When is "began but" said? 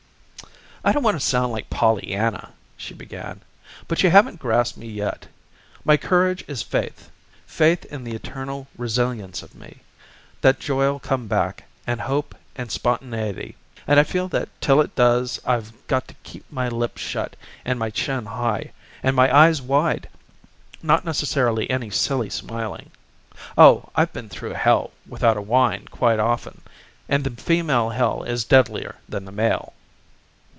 2.95-4.01